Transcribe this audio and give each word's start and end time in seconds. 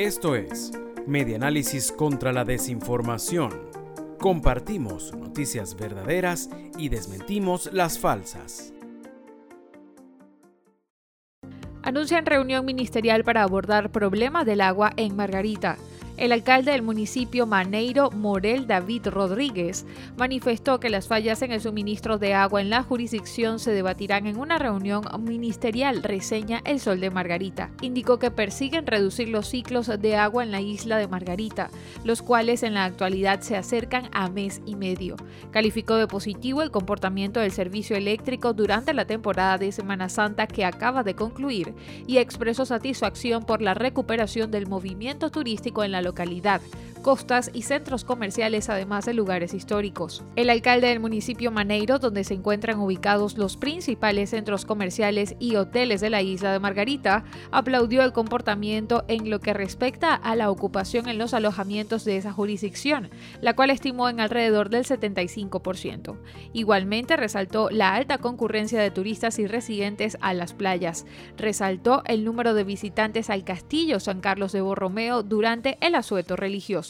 Esto 0.00 0.34
es 0.34 0.72
Medianálisis 1.06 1.92
contra 1.92 2.32
la 2.32 2.46
Desinformación. 2.46 3.50
Compartimos 4.18 5.14
noticias 5.14 5.76
verdaderas 5.76 6.48
y 6.78 6.88
desmentimos 6.88 7.70
las 7.70 7.98
falsas. 7.98 8.72
Anuncian 11.82 12.24
reunión 12.24 12.64
ministerial 12.64 13.24
para 13.24 13.42
abordar 13.42 13.92
problemas 13.92 14.46
del 14.46 14.62
agua 14.62 14.90
en 14.96 15.16
Margarita. 15.16 15.76
El 16.20 16.32
alcalde 16.32 16.72
del 16.72 16.82
municipio 16.82 17.46
Maneiro, 17.46 18.10
Morel 18.10 18.66
David 18.66 19.06
Rodríguez, 19.06 19.86
manifestó 20.18 20.78
que 20.78 20.90
las 20.90 21.08
fallas 21.08 21.40
en 21.40 21.50
el 21.50 21.62
suministro 21.62 22.18
de 22.18 22.34
agua 22.34 22.60
en 22.60 22.68
la 22.68 22.82
jurisdicción 22.82 23.58
se 23.58 23.70
debatirán 23.72 24.26
en 24.26 24.36
una 24.36 24.58
reunión 24.58 25.02
ministerial, 25.18 26.02
reseña 26.02 26.60
El 26.66 26.78
Sol 26.78 27.00
de 27.00 27.08
Margarita. 27.08 27.70
Indicó 27.80 28.18
que 28.18 28.30
persiguen 28.30 28.86
reducir 28.86 29.30
los 29.30 29.48
ciclos 29.48 29.86
de 29.86 30.16
agua 30.16 30.42
en 30.42 30.50
la 30.50 30.60
isla 30.60 30.98
de 30.98 31.08
Margarita, 31.08 31.70
los 32.04 32.20
cuales 32.20 32.64
en 32.64 32.74
la 32.74 32.84
actualidad 32.84 33.40
se 33.40 33.56
acercan 33.56 34.10
a 34.12 34.28
mes 34.28 34.60
y 34.66 34.76
medio. 34.76 35.16
Calificó 35.52 35.96
de 35.96 36.06
positivo 36.06 36.60
el 36.60 36.70
comportamiento 36.70 37.40
del 37.40 37.52
servicio 37.52 37.96
eléctrico 37.96 38.52
durante 38.52 38.92
la 38.92 39.06
temporada 39.06 39.56
de 39.56 39.72
Semana 39.72 40.10
Santa 40.10 40.46
que 40.46 40.66
acaba 40.66 41.02
de 41.02 41.14
concluir 41.14 41.72
y 42.06 42.18
expresó 42.18 42.66
satisfacción 42.66 43.44
por 43.44 43.62
la 43.62 43.72
recuperación 43.72 44.50
del 44.50 44.66
movimiento 44.66 45.30
turístico 45.30 45.82
en 45.82 45.92
la 45.92 46.02
localidad, 46.02 46.09
localidad 46.10 46.60
costas 47.00 47.50
y 47.52 47.62
centros 47.62 48.04
comerciales, 48.04 48.68
además 48.68 49.06
de 49.06 49.14
lugares 49.14 49.54
históricos. 49.54 50.24
El 50.36 50.50
alcalde 50.50 50.88
del 50.88 51.00
municipio 51.00 51.50
Maneiro, 51.50 51.98
donde 51.98 52.24
se 52.24 52.34
encuentran 52.34 52.78
ubicados 52.78 53.36
los 53.36 53.56
principales 53.56 54.30
centros 54.30 54.64
comerciales 54.64 55.34
y 55.38 55.56
hoteles 55.56 56.00
de 56.00 56.10
la 56.10 56.22
isla 56.22 56.52
de 56.52 56.60
Margarita, 56.60 57.24
aplaudió 57.50 58.02
el 58.02 58.12
comportamiento 58.12 59.04
en 59.08 59.30
lo 59.30 59.40
que 59.40 59.54
respecta 59.54 60.14
a 60.14 60.36
la 60.36 60.50
ocupación 60.50 61.08
en 61.08 61.18
los 61.18 61.34
alojamientos 61.34 62.04
de 62.04 62.16
esa 62.16 62.32
jurisdicción, 62.32 63.10
la 63.40 63.54
cual 63.54 63.70
estimó 63.70 64.08
en 64.08 64.20
alrededor 64.20 64.70
del 64.70 64.84
75%. 64.84 66.18
Igualmente 66.52 67.16
resaltó 67.16 67.70
la 67.70 67.94
alta 67.94 68.18
concurrencia 68.18 68.80
de 68.80 68.90
turistas 68.90 69.38
y 69.38 69.46
residentes 69.46 70.18
a 70.20 70.34
las 70.34 70.54
playas. 70.54 71.06
Resaltó 71.36 72.02
el 72.06 72.24
número 72.24 72.54
de 72.54 72.64
visitantes 72.64 73.30
al 73.30 73.44
castillo 73.44 74.00
San 74.00 74.20
Carlos 74.20 74.52
de 74.52 74.60
Borromeo 74.60 75.22
durante 75.22 75.78
el 75.80 75.94
asueto 75.94 76.36
religioso. 76.36 76.89